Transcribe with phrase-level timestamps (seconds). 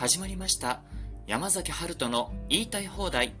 [0.00, 0.80] 始まりました。
[1.26, 3.34] 山崎春人の言いたい放題。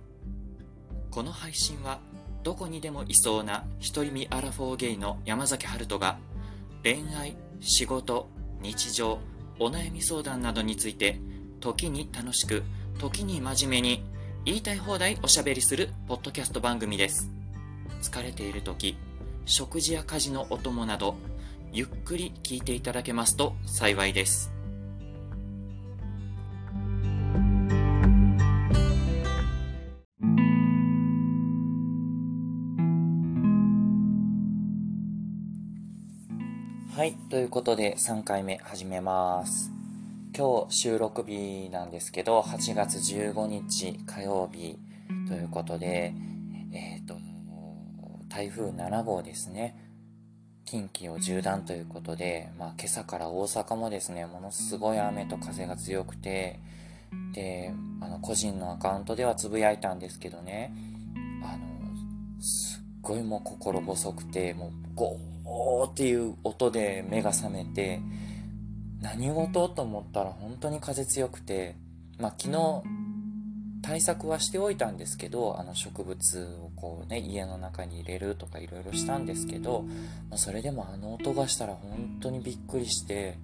[1.10, 2.00] この配信は
[2.42, 3.64] どこにでもいそうな
[3.94, 6.18] 独り身アラフォーゲイの山崎春人が
[6.82, 8.28] 恋愛仕事
[8.60, 9.20] 日常
[9.58, 11.18] お悩み相談などについて
[11.60, 12.62] 時に楽しく
[12.98, 14.04] 時に真面目に
[14.44, 17.30] 言いたい放題おしゃべりするポッドキャスト番組です。
[18.02, 18.98] 疲れている時
[19.46, 21.16] 食事や家事のお供など
[21.72, 24.59] ゆっくり聞いていただけますと幸いです。
[37.00, 39.72] はいということで3回目始めます。
[40.36, 44.76] 今日収録日なんですけど8月15日火曜日
[45.26, 46.12] ということで
[46.74, 47.16] えっ、ー、と
[48.28, 49.82] 台風7号ですね。
[50.66, 56.60] 近畿を縦断ということで、まあ、今朝から大阪もですねものすごい雨と風が強くて
[57.32, 60.70] であの個人のアカウントではつぶやいたんですけどね。
[63.10, 68.00] ごいもう心細くてもうゴーっていう音で目が覚めて
[69.02, 71.74] 何事と思ったら本当に風強くて、
[72.18, 72.82] まあ、昨日
[73.82, 79.82] 対策はしておいたんですけどあの植物をこうね家の中に入れるとかいろいろしたんですけど、
[80.28, 83.38] まあ、それでもあの音がしたら本当にびっくりして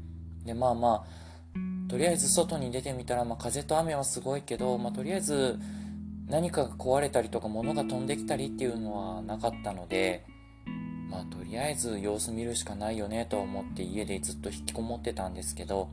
[0.45, 5.59] でまあまあとりあえず外に出てみたら、まあ、風と雨はすごいけど、まあ、とりあえず
[6.29, 10.25] 何かが壊れたりとか物が飛んできたりっていうのはなかったので
[11.09, 15.89] まあとりあえず様子見るしかないよねと思って家でずっと引きこもってたんですけど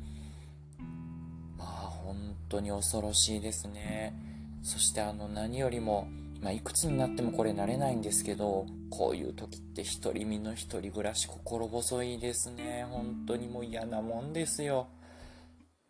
[1.58, 4.14] まあ本当に恐ろしいですね。
[4.64, 6.08] そしてあの何よりも、
[6.42, 12.88] まあ、いくつになってもこれ慣れないんですけどこういう時って独り身の一人暮らし心細いですね。
[12.90, 14.88] 本当にもう嫌なもんですよ。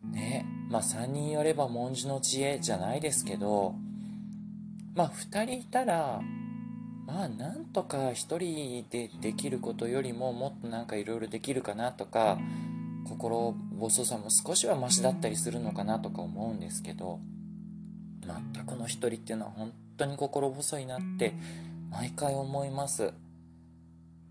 [0.02, 0.44] ね。
[0.68, 3.74] まあ3人寄れば文字の知恵じゃないですけど
[4.94, 6.20] まあ2人いたら
[7.06, 12.38] まあなんとか1人でできることよりももっとなんかいろいろできるかなとか
[13.04, 17.20] 心細さも少しはマシだったりするのかなとか思うんですけど
[18.22, 21.34] 全くの一人っていうのは本当に心細いなって
[21.90, 23.12] 毎回思います。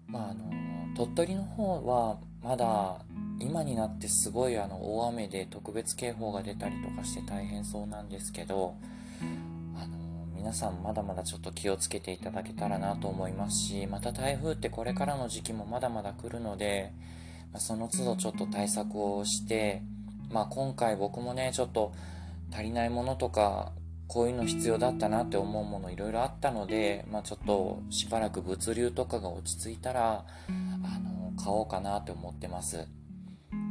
[0.07, 0.51] まああの
[0.95, 2.97] 鳥取の方はまだ
[3.39, 8.75] 今になってすごいあの大雨で特別警報が出たりとかして大変そうなんですけど
[10.43, 16.91] 皆さんまだまだちょっと気をつけていただけたらなと思いますしまた台風ってこれからの時期もまだまだ来るので、
[17.53, 19.81] まその都度ちょっと対策をして、
[20.29, 21.93] まあ、今回僕もねちょっと
[22.51, 23.71] 足りないものとか
[24.07, 32.85] こういうの必要だったなって思うものいろいろあったので、まあ、ちょっとしばらく物流とかが落ち着いたらあの買おうかなって思ってます。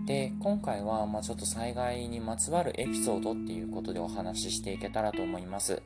[0.06, 5.82] で今回はまあちょっと災害にまつわるエピソードっていうことでお話ししていけたらと思います。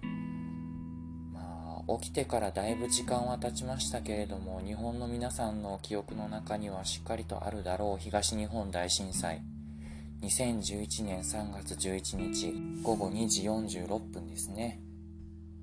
[1.88, 8.02] 起きてからだいぶ時間は経ちましたけれども日本の皆さんの記憶の中にはしっかりとあるだろう。
[8.02, 9.42] 東日本大震災。
[10.22, 12.52] 2011年3月11日
[12.82, 14.80] 午後2時46分ですね、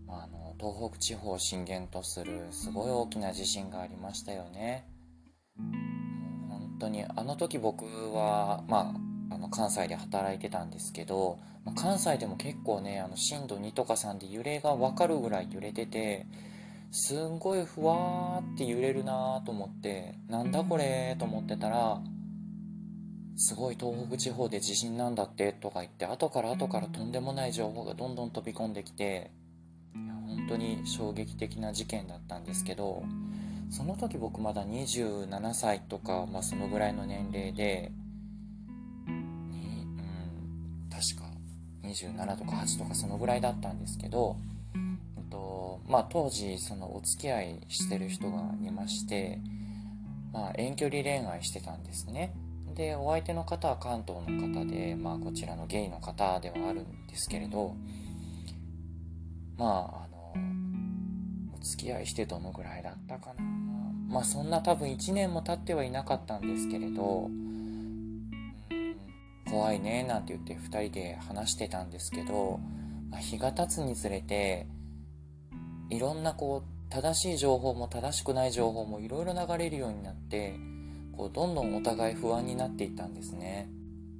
[0.07, 4.87] あ、あの東北地方を震源とするすごい大きな地震がありましたよね。
[5.57, 16.25] 本当にあの時僕は、まあ、あの関西で働いてたんですけど、まあ、関西でも結構ねあの震度2とか3で揺れが分かるぐらい揺れてて
[16.91, 21.99] すんごいふわーって揺れるなーと思ってなんだこれと思ってたら
[23.35, 29.31] すごい東北地方で地震なんだってとか言って後から後からとんでもない情報がどんどん飛び込んできて
[29.93, 33.03] 本当に衝撃的な事件だったんですけど
[33.71, 37.91] その時僕まだ27歳とか、まあ、そのぐらいの年齢で
[41.03, 41.27] 確か
[41.83, 44.37] 27とか8とかそのぐらいだったんですけど、
[45.17, 49.39] えっとまあ、当時そのお付き合いしてる人がいまして、
[50.31, 52.33] まあ、遠距離恋愛してたんですね。
[52.73, 57.75] でお相手の方は関東の方で、まあ、こちらのゲイの方ではあるんですけれど
[59.57, 60.33] まああの
[61.55, 63.43] お付き合いしてどのぐらいだったかな
[64.09, 67.29] まあそんな多分1年も経ってはいなかったんですけれど
[69.53, 72.59] 怖いねなんて言って2人で話してたんですけど、
[73.11, 74.65] まあ、日が経つにつれて
[75.91, 80.55] いろんなこう正しい情報も正しくない情報もいろいろ流れるようになって
[81.15, 83.69] こうどんどんお互い不安になっていったんですね。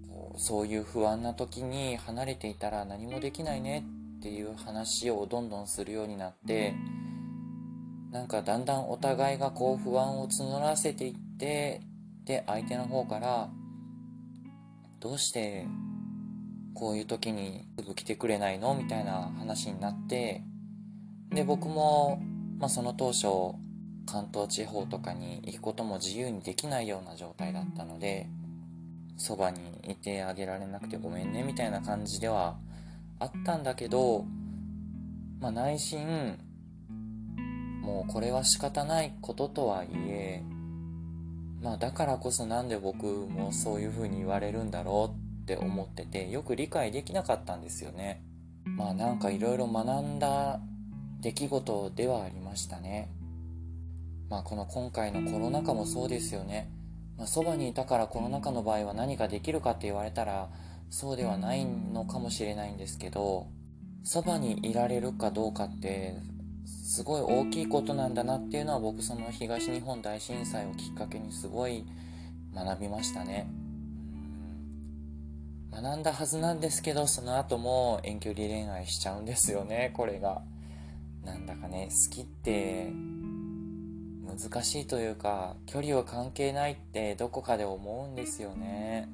[0.08, 3.86] こうそういう不安な時に離れていたら何もできないね
[4.20, 6.76] っていう話をどんどんするようになって
[8.12, 11.82] なんかだんだんお互いがこう不安を募らせていって
[12.26, 13.50] で相手の方から
[15.04, 15.68] どうして
[16.74, 18.74] こういう時にすぐ来てくれないの？
[18.74, 20.44] みたいな話になって
[21.30, 22.22] で僕も、
[22.58, 23.28] まあ、その当初
[24.10, 28.30] 関東地方とかに行くことも自由にできないような状態だったので
[29.18, 29.60] そばに
[29.90, 32.56] いてあげられなくてごめんねみたいな感じでは
[33.20, 34.24] あったんだけど、
[35.42, 36.40] まあ、内心
[37.82, 40.44] もうこれは仕方ないこととはいえ
[41.64, 48.22] まあだからこそなんで僕もそういう風に言われるんだろうって思っててよく理解できなかったんですよね。
[48.66, 50.60] まあなんかいろいろ学んだ
[51.22, 53.10] 出来事ではありましたね。
[54.30, 56.70] まあこの今回のコロナ禍もそうですよね。
[57.18, 60.50] まあ、そばにいたからコロナ禍の場合は何かできるかって言われたら
[60.90, 63.48] そうではないのかもしれないんですけど
[64.04, 66.16] そばにいられるかどうかって
[66.66, 71.86] すごい大きいことなんだなっていうのは僕その東日本大震災をきっかけにすごい
[72.54, 73.50] 学びましたね。
[75.72, 80.44] 学んだはずなんですけどその後も遠距離恋愛しちゃうんですよねこれが。
[81.26, 82.92] なんだかね好きって
[84.26, 89.10] 難しいというか距離は関係ないってどこかで思うんですよね。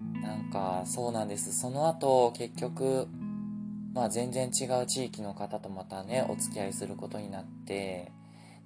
[0.00, 0.22] うん。
[0.22, 1.58] なんかそうなんです。
[1.58, 3.08] その後結局
[3.92, 8.12] まあ全然違う地域の方とまたねお付き合いすることになって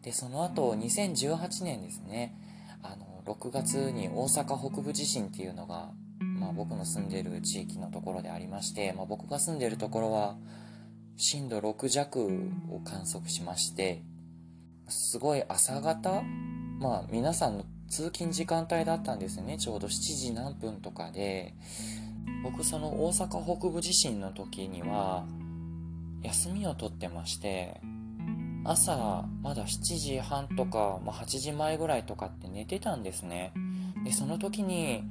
[0.02, 2.36] でその後2018年ですね
[2.82, 5.90] あの6月に大阪北部地震っていうのが、
[6.20, 10.36] まあ、僕の住んでる地域のところでありまして、まあ、僕が住んでるところは
[11.16, 12.20] 震度6弱
[12.70, 14.02] を観測しまして、
[14.88, 16.22] すごい朝方
[16.78, 19.58] まあ皆さんの通勤時間帯だったんですね。
[19.58, 21.54] ちょうど7時何分とかで、
[22.46, 25.24] 僕その大阪北部地震の時には、
[26.22, 27.80] 休みを取ってまして、
[28.64, 33.52] 朝まだ7時半とか、まあ、8時前ぐらいとかって寝てたんですね。
[34.04, 35.02] で、その時に、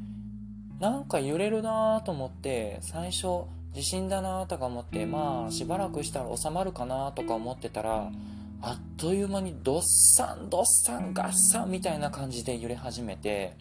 [0.79, 3.43] なんか揺れるなと思って、最初、
[3.73, 8.11] 地震だなとか思って、まあ、しばらくしたら収まるかなとか思ってたら、
[8.61, 13.57] あっという間にドッサン、ドッサン、ガッサンみたいな感じで揺れ始めて、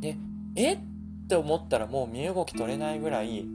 [0.00, 0.16] で、
[0.56, 0.78] えっ
[1.32, 3.46] て思ったらもう身動き取れないぐらい、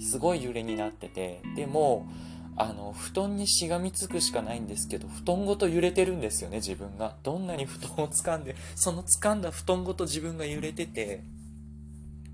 [0.00, 2.08] すごい揺れになってて、でも、
[2.56, 7.16] あの、布団にしがみつくしかないんですけど、布団ごと揺れてるんですよね、自分が。
[7.24, 11.24] どんなに布団を掴んで、その掴んだ布団ごと自分が揺れてて、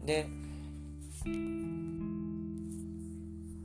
[0.05, 0.27] で、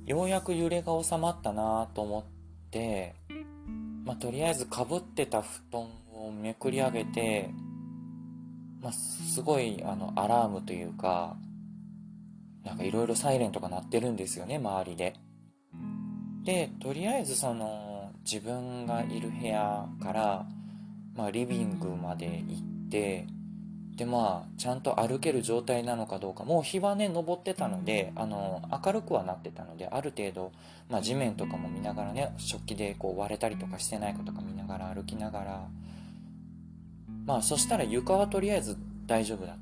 [0.06, 2.24] ようやく揺れが収まったなと思っ
[2.72, 3.16] て、
[4.06, 5.82] まあ、とりあえずかぶってた布団
[6.14, 7.50] をめくり上げて、
[8.82, 11.36] まあ、すごいあのアラームというか、
[12.64, 15.16] なんかいろいろサイレンとか鳴ってるんですよね、周りで。
[16.44, 20.46] で、とりあえずその自分がいる部屋から、
[21.16, 23.28] まあ、リビングまで行って、
[24.00, 30.54] でまあちゃんと歩ける状態なのかどうかもう日はね登ってたのであの明るくはなってたのである程度、
[30.90, 35.68] まあ、地面とかも見ながらね食器でこう割れたりとかしてないかとか見ながら歩きながら
[37.30, 39.56] まあそしたら床はとりあえず大丈夫だ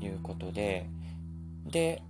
[0.00, 0.88] ということで
[1.70, 2.02] で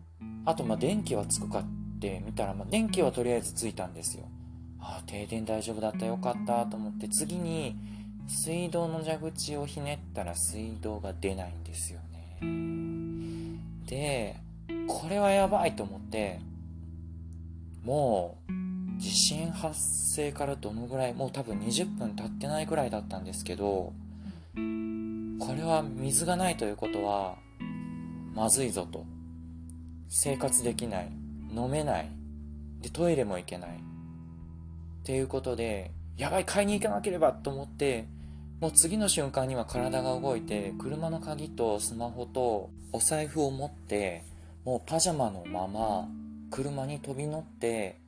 [0.44, 4.28] あとま電気はつくかって見たら、ま、電気はとりあえずついたんですよ。
[4.78, 7.74] ああ停電大丈夫だったよかったと思って次に
[8.28, 12.38] 水道の蛇口をひねったら水道が出ないんですよね。
[13.86, 14.36] で
[14.86, 16.38] これはやばいと思って
[17.82, 19.80] もう地震発
[20.14, 23.92] 生からどのぐらいもう多分20分経ってないぐらいだったんですけど
[25.40, 27.36] これは水がないということは
[28.34, 29.04] まずいぞと。
[30.08, 31.10] 生活できない。
[31.54, 32.10] 飲めない。
[32.80, 33.70] でトイレも行けない。
[33.70, 33.72] っ
[35.04, 38.06] ていうことでやばい買いに行かなければと思って
[38.60, 44.24] もう次の瞬間には体が動いて車の鍵とスマホとお財布を持って
[44.64, 46.08] もうパジャマのまま
[46.50, 48.00] 車に飛び乗って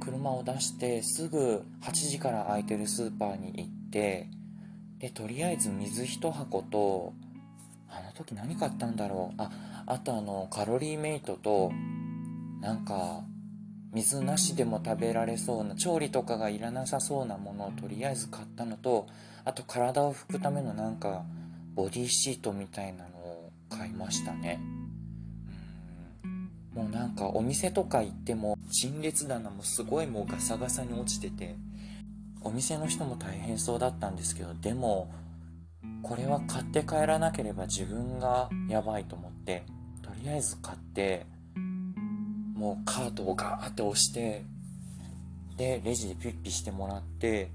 [0.00, 4.28] 車を出してすぐ8時から空いてるスーパーに行って
[5.04, 7.12] でとりあえず水1箱と
[7.90, 9.34] あの時何買ったんだろう。
[9.36, 9.50] あ
[9.86, 11.72] あとあのカロリーメイトと
[12.62, 13.22] なんか
[13.92, 19.06] 水なしでも食べられそうな調理とかがいらなさそうなものをとりあえず買ったのと
[19.44, 21.22] あと体を拭くためのなんか
[21.74, 24.58] ボディシートみたいなのを買いましたね。
[26.24, 26.50] うん。
[26.72, 31.56] もうなんかお店とか行っても陳列棚もすごいもうガサガサに落ちてて
[32.44, 35.10] お店の人も大変そうだったんですけどでも
[36.02, 39.64] これは買って帰らなければ自分がやばいと思って
[40.02, 41.26] とりあえず買って
[42.54, 44.44] もうカートをガーって押して
[45.56, 47.50] でレジでピッピしてもらって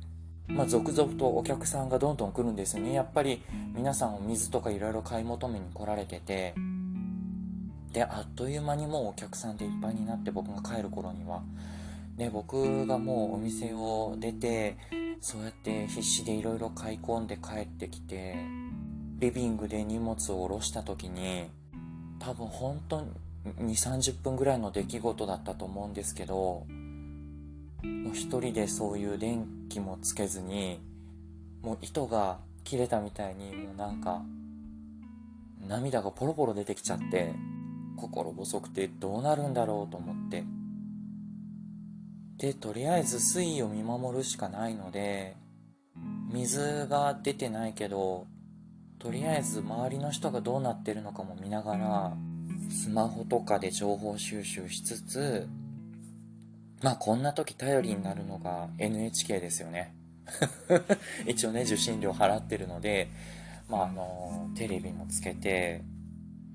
[0.49, 2.91] まあ、続々とお客さんがどんどん来るんですよね。
[2.91, 3.43] やっぱり
[3.75, 6.55] 皆さんお水とかいろいろ買い求めに来られてて
[7.93, 11.43] であっという間にもうお客さんでいっぱいになって僕が帰る頃には。
[12.19, 14.75] で僕がもうお店を出て
[15.21, 18.35] そうやって必死でいろいろ買い込んで帰ってきて
[19.19, 21.49] リビングで荷物を下ろした時に
[22.19, 23.07] 多分本当に
[23.57, 26.65] 2 3 0分ぐらいの出来事だったと思うんですけども
[28.11, 30.81] う一人でそういう電気もつけずに
[31.61, 34.23] もう糸が切れたみたいにもうなんか
[35.65, 37.33] 涙がポロポロ出てきちゃって
[37.95, 40.58] 心細くてどうなるんだろうと思って。
[42.39, 45.35] でとりあえず水位を見守るしかないので
[46.31, 48.27] 水が出てないけど
[48.97, 52.17] とりあえず周りの人がどうなってるのかも見ながら
[52.69, 55.47] スマホとかで情報収集しつつ
[56.81, 59.93] まあこんな時頼りになるのが NHK ですよね。
[61.27, 63.09] 一応ね受信料払ってるので
[63.67, 65.83] まああのテレビもつけて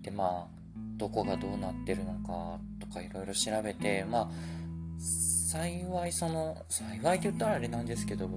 [0.01, 0.55] でまあ
[0.97, 4.31] どこがどうなってるのかとかいろいろ調べてまあ
[5.55, 8.29] 幸いその幸いって言ったらあれなんですけど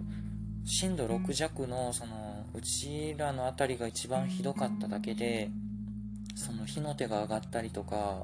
[0.65, 5.49] 震度6弱のそのうちらの辺りが一番ひどかっただけで
[6.35, 8.21] その火の手が上がったりとか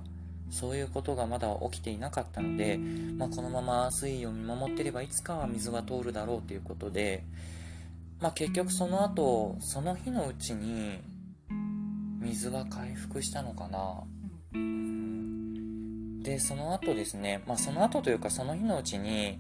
[0.52, 2.78] そういうことがまだ起きていなかったので、
[3.18, 7.24] まあ、このまま水位を見守ってればいつかは水が通るだろうということで、
[8.22, 11.00] まあ、結局その後その日のうちに
[12.22, 14.04] 水は回復したのかな。
[16.24, 19.40] でその後ですね、まあ、その後というかその日のうちに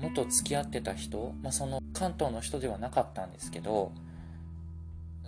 [0.00, 3.92] 元付き合ってた人、まあ、その関東の人ではなかったんですけど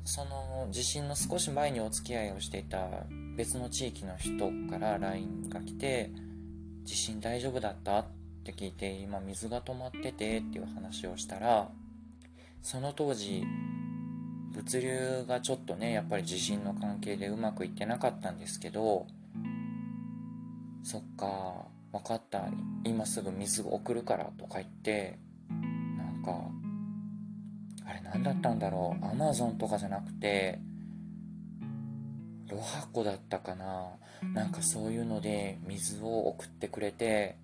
[0.04, 2.88] その地震の少し前にお付き合いをしていた
[3.36, 6.10] 別の地域の人から LINE が来て
[6.84, 8.04] 「地震大丈夫だった?」っ
[8.44, 11.70] て聞いて「今水が止まってて」っていう話をしたら
[12.62, 13.44] その当時
[14.52, 19.06] 物流がちょっとねやっぱり地震の関係でうまくいってなかったんですけど
[20.84, 21.26] そっか
[21.92, 22.42] 分かった。
[22.84, 25.18] 今すぐ水を送るからとか言って
[25.96, 26.38] なんか
[27.86, 29.04] あれ何だったんだろう。
[29.04, 30.60] アマゾンとかじゃなくて
[32.48, 33.92] ロハコだったかな。
[34.34, 37.36] なんかそういうので水を送ってくれて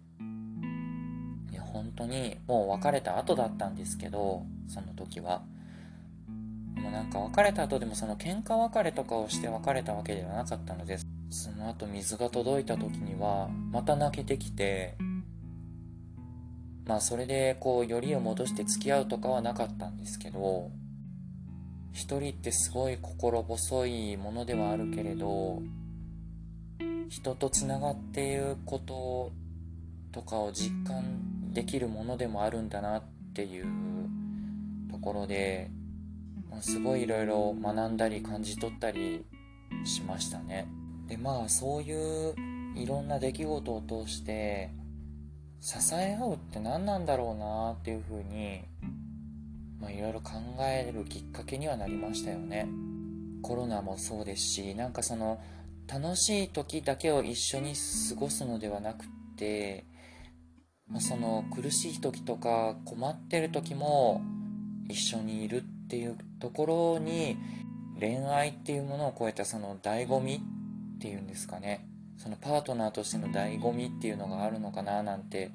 [1.50, 5.42] いや本当にもう別れた後だったんですけどその時は。
[6.74, 10.98] でもなんか別れた後でもその喧嘩別れとかをして別れたわけではなかったので
[11.30, 14.96] その後水が届いた時にはまた泣けてきて
[16.86, 20.70] まあそれでこうよりを戻して付き合うとかはなかったんですけど
[21.92, 25.62] 一人ってすごい心細いものではあるけれど
[27.08, 29.32] 人とつながっていること
[30.12, 33.02] とかを実感できるものでもあるんだなっ
[33.34, 33.66] ていう
[34.90, 35.70] ところで、
[36.60, 39.24] すごいいろいろ学んだり感じ取ったり
[39.84, 40.68] しましたね。
[41.10, 42.34] でまあそういう
[42.74, 44.70] いろんな出来事を通して
[45.60, 48.62] 支え合うって何なんだろうなっていうふうに
[49.80, 52.68] まあ、いろいろ考えるきっかけにはなりましたよね。
[53.42, 55.40] コロナもそうですしなんかその
[55.88, 57.72] 楽しい時だけを一緒に
[58.10, 59.06] 過ごすのではなく
[59.38, 59.86] て、
[60.86, 64.20] まあ、その苦しい時とか困ってる時も
[64.90, 67.38] 一緒にいるっていうところに
[67.98, 70.42] 恋愛っていうものを超えたその醍醐味
[71.00, 71.86] ていうんですかね
[72.18, 75.50] そのパートナーとしての醍醐味っていうのがあるのかななんて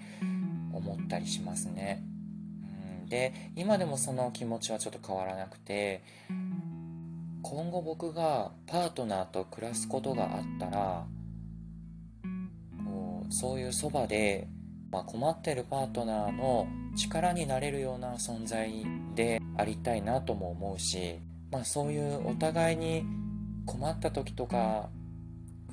[0.73, 2.03] 思ったりしますね。
[3.07, 6.01] で今でもその気持ちはちょっと変わらなくて
[7.43, 11.05] 今後僕がパートナーと暮らすことがあったら
[12.83, 14.47] こうそういうそばで、
[14.91, 18.83] まあ、困ってるパートナーの力になれるような存在
[19.13, 21.19] でありたいなとも思うし、
[21.51, 23.05] まあ、そういうお互いに
[23.67, 24.89] 困った時とか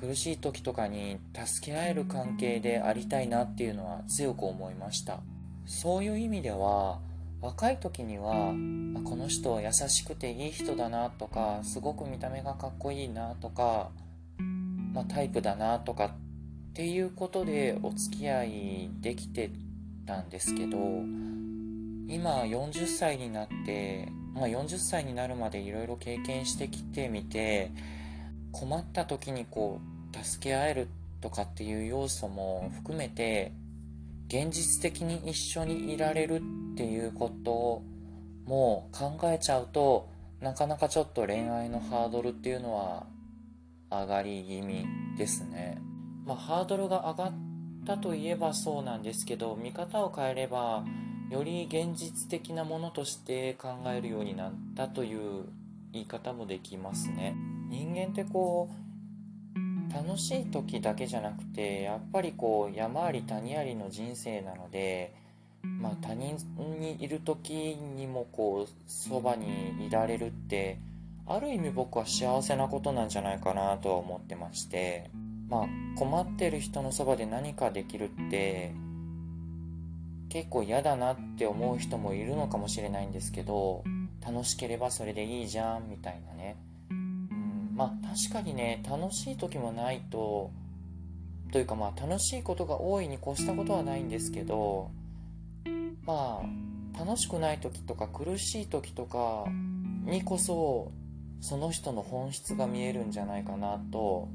[0.03, 5.21] 苦しい時とかに助け合える関係でありたいなっていうのは強く思いました。
[5.65, 6.99] そういう意味では
[7.39, 8.53] 若い時には
[9.05, 13.91] この人優しくていい人だなとかすごく見た目がかっこいいなとか、
[14.93, 16.11] まあ、タイプだなとかっ
[16.73, 19.51] ていうことでお付き合いできて
[20.05, 20.77] たんですけど
[22.09, 27.71] 今40歳になって、まあ、40歳になるまでいろいろ経験してきてみて
[28.51, 30.87] 困った時にこう助け合える
[31.21, 33.53] とかっていう要素も含めて
[34.27, 36.41] 現実的に一緒にいられる
[36.73, 37.81] っていうこと
[38.45, 40.09] も考えちゃうと
[40.41, 43.05] なかなかちょっと恋愛のハードルっていうのは
[43.89, 44.85] 上がり気味
[45.17, 45.79] ですね。
[46.25, 47.33] まあ、ハードルが上がっ
[47.85, 50.83] たといえばそうなんですけど見方を変えれば
[51.29, 55.45] より現実的なものとして考えるようになったという
[55.91, 57.35] 言い方もできますね。
[57.69, 58.92] 人間ってこう
[59.93, 65.13] 楽しい時だけじゃなくてやっぱりこう山あり谷ありの人生なので
[65.61, 66.37] まあ他人
[66.79, 70.79] にいる時にもこうそばにいられるって
[71.25, 75.09] ある意味僕は幸せなことなんじゃないかなとは思ってまして
[75.47, 78.73] まあ困ってる人のそばで何かできるって
[80.29, 83.83] 結構嫌だなって思う人もいるのかもしれないんですけど
[84.25, 86.55] 楽しければそれでいいじゃんみたいなね。
[87.73, 90.51] まあ確かにね楽しい時もないと
[91.51, 94.91] というかまあ楽しいことが多いに越したことはないんですけど
[96.05, 99.45] まあ楽しくない時とか苦しい時とか
[100.05, 100.91] にこそ
[101.41, 104.29] その人の本質が見えるんじゃないかなと、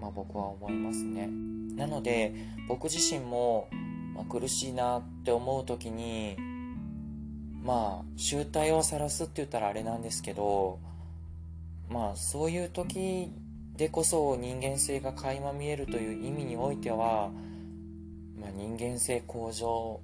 [0.00, 1.28] まあ、僕は思いますね。
[1.76, 2.34] なので
[2.68, 3.68] 僕自身も、
[4.14, 6.36] まあ、苦しいなって思う時に
[7.62, 10.80] まあ集体を晒すって言ったらあれなんですけど
[11.88, 13.32] まあそういう時
[13.76, 17.30] でこそ人間性が垣間見えるという意味においては、
[18.36, 20.00] まあ、人間性向上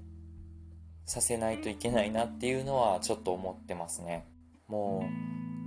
[1.06, 4.26] させないといけないなっていうのはちょっと思ってますね。
[4.68, 5.04] も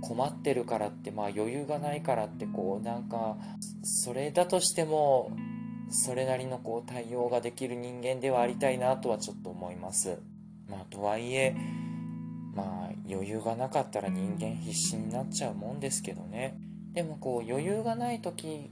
[0.00, 3.36] 困ってるからってまあ余裕がないからってこうなんか
[3.82, 5.30] それだとしても
[5.90, 10.18] それなりのこう対応ができる人間ではありたいなとはちょっと思います。
[10.68, 11.54] まあとはいえ
[12.54, 16.58] まあ余裕がなかったら人間必死になっちゃうもんですけどね。
[16.92, 18.70] でもこう余裕がない時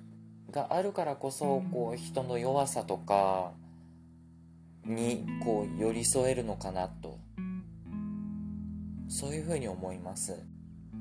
[0.51, 3.53] があるからこそこう人の弱さとか
[4.85, 7.19] にこう寄り添えるのかなと。
[9.09, 10.37] そういうふうに思います。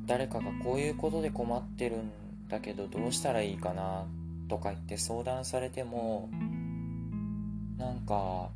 [0.05, 2.11] 誰かがこういうことで困ってるん
[2.47, 4.05] だけどどうしたらいいかな
[4.47, 6.29] とか言って相談されても
[7.77, 8.51] なんか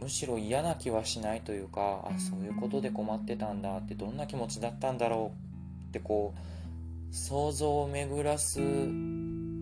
[0.00, 8.60] むしろ嫌な気はしないというかあそういうことで困ってたんだってどんな気持ちだったんだろうってこう想像を巡らす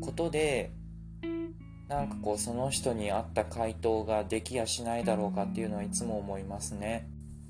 [0.01, 0.73] ことで
[1.89, 7.09] なんかこうその人に合った回答ができやしないだろうかっていうのはいつも思いますね。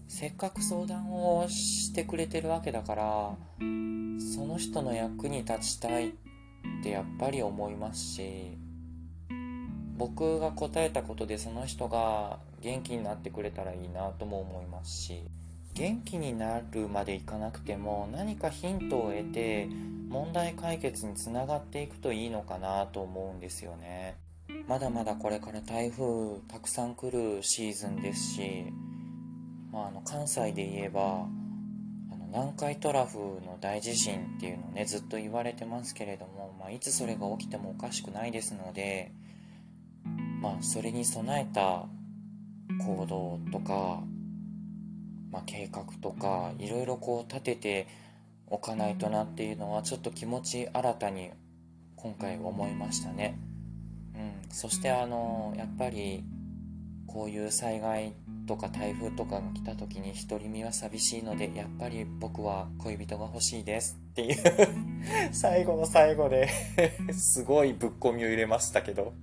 [0.08, 3.64] せっかく相談をしてくれてるわけだからそ
[4.44, 6.12] の人の役に立ちたいっ
[6.82, 8.58] てやっぱり思いますし
[9.96, 15.22] 僕が答えたことでその人が元気になってくれたらいいなとも思いますし
[15.74, 19.68] 元気になるまでいかなくても何かヒントを得て
[20.08, 24.16] 問題解決につながっていくといいのかなと思うんですよね。
[24.68, 28.66] まだまだこれから台風たくさん来るシーズンですし
[29.74, 39.10] まあ、あの関西で言えばあの南海トラフの大地震っていうのをねずっと言われてますけれども、まあ、いつそれが起きてもおかしくないですので、
[40.44, 41.86] まあ、それに備えた
[42.84, 44.02] 行動とか、
[45.32, 47.88] まあ、計画とかいろいろこう立てて
[48.46, 51.30] おかないとなっていうのはちょっと気持ち新たに
[51.96, 53.38] 今回思いましたね。
[54.14, 56.22] うん、そしてあのやっぱり
[57.06, 58.12] こういう災害
[58.46, 64.36] とか台風とかが来た時に独り身は寂しいのでやっぱり僕は恋人が欲しいですっていう。
[65.32, 66.50] 最後の最後で
[67.14, 69.14] すごいぶっ込みを入れましたけど。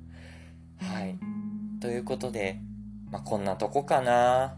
[0.82, 1.18] はい
[1.80, 2.60] ということで、
[3.12, 4.58] まあ、こんなとこかな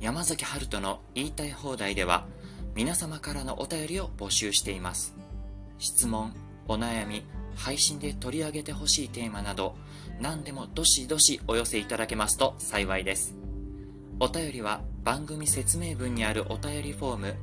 [0.00, 2.26] 山崎春人の言いたい放題では
[2.74, 5.14] 皆様からのお便りを募集しています。
[5.78, 6.32] 質問、
[6.68, 9.76] お悩み、配信で取り上げてほしいテーマなど、
[10.20, 13.34] 何でもどしどしお寄せいただけますと幸いです。
[14.20, 17.34] お便りは番組説明文にあるお便りフォーム、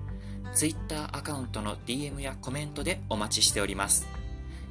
[0.54, 4.08] Twitter アカウントの DM やコメントでお待ちしております。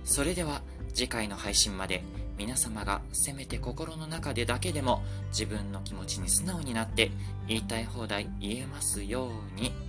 [0.05, 0.63] それでは
[0.95, 2.03] 次回の配信まで
[2.39, 7.11] 皆様がせめて心の中でだけでも自分の気持ちに素直になって
[7.47, 9.88] 言いたい放題言えますように。